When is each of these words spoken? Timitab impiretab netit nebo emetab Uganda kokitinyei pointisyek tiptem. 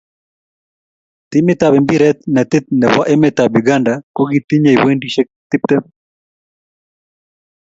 Timitab 1.29 1.71
impiretab 1.79 2.25
netit 2.33 2.63
nebo 2.79 3.01
emetab 3.13 3.51
Uganda 3.59 3.93
kokitinyei 4.15 4.81
pointisyek 4.83 5.27
tiptem. 5.49 5.83